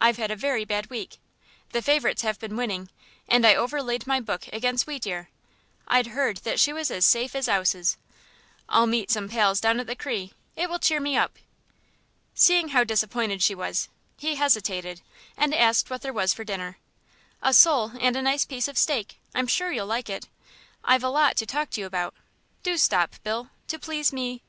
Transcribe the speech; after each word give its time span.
I've 0.00 0.16
had 0.16 0.30
a 0.30 0.36
very 0.36 0.64
bad 0.64 0.90
week. 0.90 1.18
The 1.72 1.82
favourites 1.82 2.22
has 2.22 2.38
been 2.38 2.54
winning, 2.56 2.88
and 3.26 3.44
I 3.44 3.56
overlaid 3.56 4.06
my 4.06 4.20
book 4.20 4.46
against 4.52 4.86
Wheatear; 4.86 5.28
I'd 5.88 6.06
heard 6.14 6.36
that 6.44 6.60
she 6.60 6.72
was 6.72 6.88
as 6.92 7.04
safe 7.04 7.34
as 7.34 7.48
'ouses. 7.48 7.96
I'll 8.68 8.86
meet 8.86 9.10
some 9.10 9.28
pals 9.28 9.60
down 9.60 9.80
at 9.80 9.88
the 9.88 9.96
'Cri'; 9.96 10.34
it 10.54 10.70
will 10.70 10.78
cheer 10.78 11.00
me 11.00 11.16
up." 11.16 11.36
Seeing 12.32 12.68
how 12.68 12.84
disappointed 12.84 13.42
she 13.42 13.56
was, 13.56 13.88
he 14.18 14.36
hesitated, 14.36 15.00
and 15.36 15.52
asked 15.52 15.90
what 15.90 16.02
there 16.02 16.12
was 16.12 16.32
for 16.32 16.44
dinner. 16.44 16.78
"A 17.42 17.52
sole 17.52 17.90
and 18.00 18.14
a 18.14 18.22
nice 18.22 18.44
piece 18.44 18.68
of 18.68 18.78
steak; 18.78 19.18
I'm 19.34 19.48
sure 19.48 19.72
you'll 19.72 19.84
like 19.86 20.08
it. 20.08 20.28
I've 20.84 21.02
a 21.02 21.08
lot 21.08 21.36
to 21.38 21.44
talk 21.44 21.70
to 21.70 21.80
you 21.80 21.86
about. 21.88 22.14
Do 22.62 22.76
stop, 22.76 23.16
Bill, 23.24 23.50
to 23.66 23.80
please 23.80 24.12
me." 24.12 24.42